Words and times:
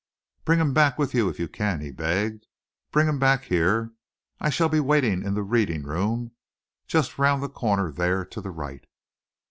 "Bring 0.45 0.59
him 0.59 0.73
back 0.73 0.97
with 0.97 1.13
you 1.13 1.29
if 1.29 1.37
you 1.37 1.47
can," 1.47 1.79
he 1.79 1.91
begged. 1.91 2.47
"Bring 2.91 3.07
him 3.07 3.19
back 3.19 3.43
here. 3.43 3.91
I 4.39 4.49
shall 4.49 4.67
be 4.67 4.79
waiting 4.79 5.21
in 5.21 5.35
the 5.35 5.43
reading 5.43 5.83
room, 5.83 6.31
just 6.87 7.19
round 7.19 7.43
the 7.43 7.47
corner 7.49 7.91
there 7.91 8.25
to 8.25 8.41
the 8.41 8.49
right." 8.49 8.87